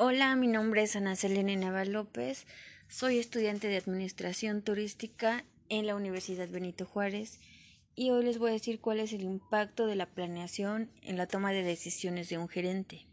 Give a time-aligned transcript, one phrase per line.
[0.00, 2.46] Hola, mi nombre es Ana Selene Naval López,
[2.86, 7.40] soy estudiante de Administración Turística en la Universidad Benito Juárez
[7.96, 11.26] y hoy les voy a decir cuál es el impacto de la planeación en la
[11.26, 13.08] toma de decisiones de un gerente.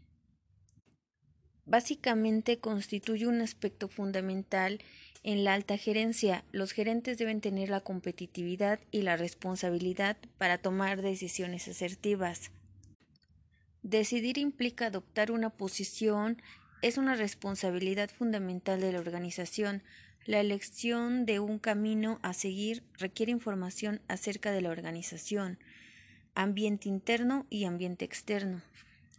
[1.64, 4.78] Básicamente constituye un aspecto fundamental
[5.24, 6.44] en la alta gerencia.
[6.52, 12.52] Los gerentes deben tener la competitividad y la responsabilidad para tomar decisiones asertivas.
[13.82, 16.40] Decidir implica adoptar una posición
[16.86, 19.82] es una responsabilidad fundamental de la organización.
[20.24, 25.58] La elección de un camino a seguir requiere información acerca de la organización,
[26.36, 28.62] ambiente interno y ambiente externo.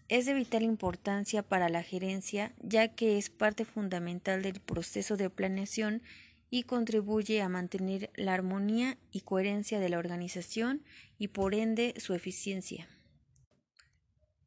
[0.08, 5.30] Es de vital importancia para la gerencia ya que es parte fundamental del proceso de
[5.30, 6.02] planeación
[6.50, 10.84] y contribuye a mantener la armonía y coherencia de la organización
[11.18, 12.88] y por ende su eficiencia.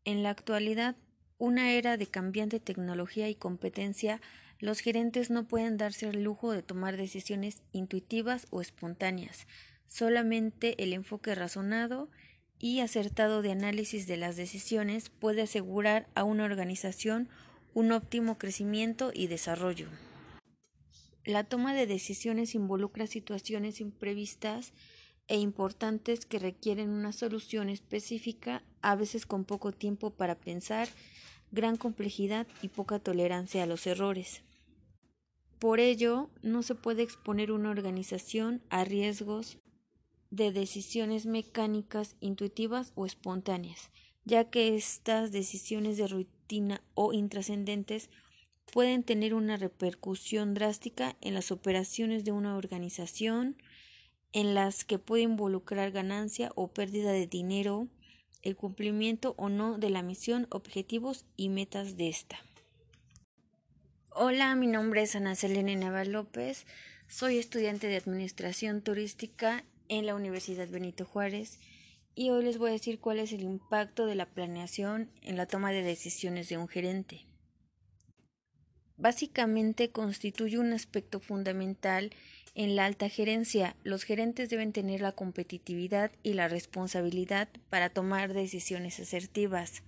[0.07, 0.97] En la actualidad,
[1.41, 4.21] una era de cambiante tecnología y competencia,
[4.59, 9.47] los gerentes no pueden darse el lujo de tomar decisiones intuitivas o espontáneas.
[9.89, 12.11] Solamente el enfoque razonado
[12.59, 17.31] y acertado de análisis de las decisiones puede asegurar a una organización
[17.73, 19.89] un óptimo crecimiento y desarrollo.
[21.25, 24.75] La toma de decisiones involucra situaciones imprevistas
[25.27, 30.89] e importantes que requieren una solución específica, a veces con poco tiempo para pensar
[31.53, 34.43] gran complejidad y poca tolerancia a los errores.
[35.59, 39.59] Por ello, no se puede exponer una organización a riesgos
[40.31, 43.91] de decisiones mecánicas, intuitivas o espontáneas,
[44.25, 48.11] ya que estas decisiones de rutina o intrascendentes
[48.73, 53.57] pueden tener una repercusión drástica en las operaciones de una organización,
[54.33, 57.89] en las que puede involucrar ganancia o pérdida de dinero,
[58.43, 62.39] el cumplimiento o no de la misión, objetivos y metas de esta.
[64.11, 66.67] Hola, mi nombre es Ana Selene Naval López,
[67.09, 71.59] soy estudiante de Administración Turística en la Universidad Benito Juárez
[72.15, 75.47] y hoy les voy a decir cuál es el impacto de la planeación en la
[75.47, 77.30] toma de decisiones de un gerente.
[79.01, 82.11] Básicamente constituye un aspecto fundamental
[82.55, 88.35] en la alta gerencia, los gerentes deben tener la competitividad y la responsabilidad para tomar
[88.35, 89.83] decisiones asertivas.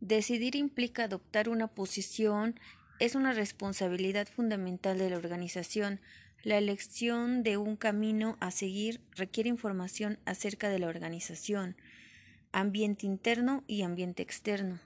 [0.00, 2.58] Decidir implica adoptar una posición,
[2.98, 6.00] es una responsabilidad fundamental de la organización.
[6.42, 11.76] La elección de un camino a seguir requiere información acerca de la organización,
[12.50, 14.80] ambiente interno y ambiente externo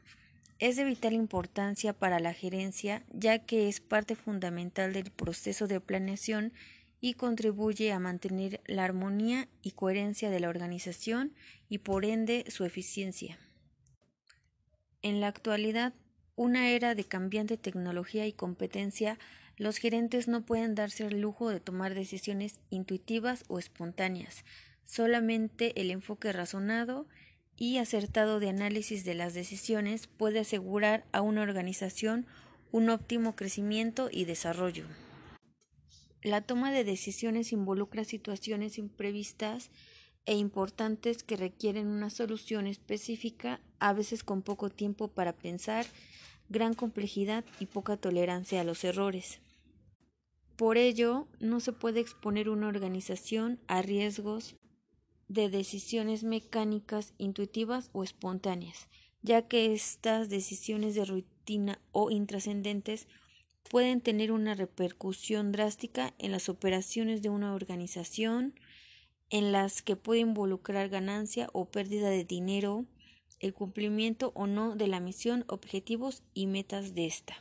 [0.61, 5.81] es de vital importancia para la gerencia ya que es parte fundamental del proceso de
[5.81, 6.53] planeación
[7.01, 11.33] y contribuye a mantener la armonía y coherencia de la organización
[11.71, 13.39] y por ende su eficiencia.
[15.01, 15.95] En la actualidad,
[16.37, 19.19] una era de cambiante tecnología y competencia,
[19.57, 24.45] los gerentes no pueden darse el lujo de tomar decisiones intuitivas o espontáneas.
[24.85, 27.07] Solamente el enfoque razonado
[27.61, 32.27] y acertado de análisis de las decisiones puede asegurar a una organización
[32.73, 34.87] un óptimo crecimiento y desarrollo.
[36.23, 39.71] La toma de decisiones involucra situaciones imprevistas
[40.25, 45.85] e importantes que requieren una solución específica, a veces con poco tiempo para pensar,
[46.49, 49.41] gran complejidad y poca tolerancia a los errores.
[50.57, 54.57] Por ello, no se puede exponer una organización a riesgos
[55.31, 58.89] de decisiones mecánicas, intuitivas o espontáneas,
[59.23, 63.07] ya que estas decisiones de rutina o intrascendentes
[63.71, 68.59] pueden tener una repercusión drástica en las operaciones de una organización,
[69.31, 72.87] en las que puede involucrar ganancia o pérdida de dinero,
[73.39, 77.37] el cumplimiento o no de la misión, objetivos y metas de esta.